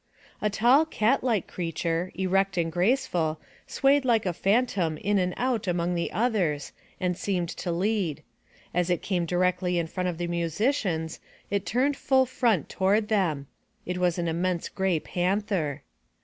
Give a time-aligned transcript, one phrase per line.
[0.41, 5.67] A tall, cat like creature, erect and graceful, swayed like a phantom in and out
[5.67, 8.23] among the others and seemed to lead.
[8.73, 11.19] As it came directly in front of the musicians
[11.51, 13.45] it turned full front toward them.
[13.85, 15.83] It was an immense gray panther.